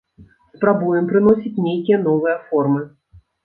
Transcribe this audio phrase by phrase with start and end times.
[0.55, 2.81] Спрабуем прыносіць нейкія новыя формы.